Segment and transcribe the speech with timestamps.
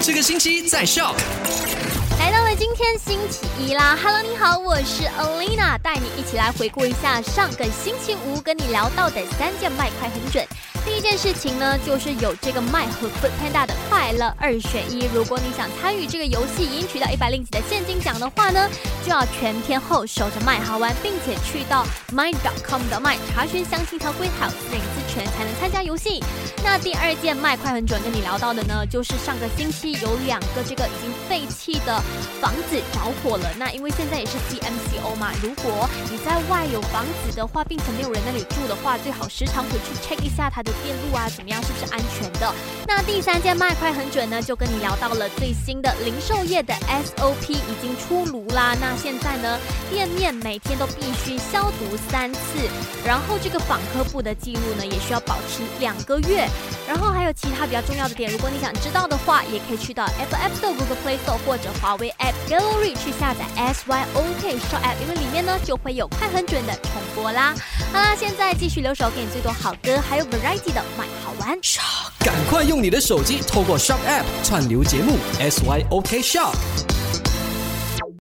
[0.00, 1.12] 这个星期在笑。
[2.18, 10.46] 来到了今天星期一啦，Hello，你好，我是 Alina，带你一起来回顾一下上个星期五跟你聊到的三件卖快很准。
[10.98, 15.08] 一件事情呢，就是有这个麦和 Food Panda 的快乐二选一。
[15.14, 18.68] 如果你想参与这个游戏，赢取到一百零几的现金奖的话呢，
[19.04, 26.20] 就要全天候守着麦好玩，并且去到 mind.com 的麦查询详情条规还有私隐私权，才能参加游戏。
[26.64, 32.02] 那第二件麦快很准跟你聊到的呢，就是上个星期有两个这个已经废弃的
[32.40, 33.48] 房子着火了。
[33.56, 40.72] 那因为现在也是 CMCO 嘛，如果你在外有房子的话，并且没有人那里住的话，最好时常回去 check 一下它的。
[40.88, 41.62] 电路啊，怎么样？
[41.62, 42.50] 是不是安全的？
[42.86, 48.74] 那第三件卖快很准呢，就跟你聊到了最新的零售业的 SOP 已经出炉啦。
[48.80, 49.58] 那现在呢，
[49.90, 52.40] 店面每天都必须消毒三次，
[53.04, 56.48] 然后这个访客部的记录呢，也需要保持两个月。
[56.88, 67.54] 然后还有其他比较重要的点，如果你想知道的话，也可以去到 Apple App Store、Google Play Store 或者华为 App Gallery 去下载 SYOK Show App，因为里面呢就会有快很准的重播啦。
[67.92, 71.58] 好啦，现在继续留守给你最多好歌，还有 Variety 的买好玩。
[72.20, 76.97] 赶快用你的手机透过 Shop App 串流节目 SYOK Shock。